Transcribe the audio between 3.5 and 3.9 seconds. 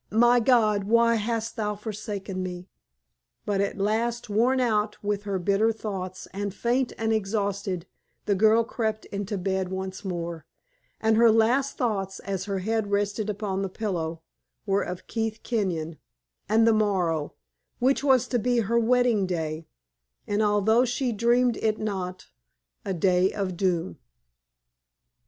at